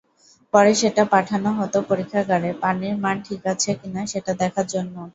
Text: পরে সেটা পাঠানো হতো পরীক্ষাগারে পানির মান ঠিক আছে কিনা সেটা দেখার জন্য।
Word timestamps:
পরে 0.53 0.71
সেটা 0.81 1.03
পাঠানো 1.13 1.49
হতো 1.59 1.77
পরীক্ষাগারে 1.89 2.49
পানির 2.61 2.95
মান 3.03 3.15
ঠিক 3.27 3.41
আছে 3.53 3.69
কিনা 3.79 4.01
সেটা 4.11 4.31
দেখার 4.41 4.65
জন্য। 4.73 4.95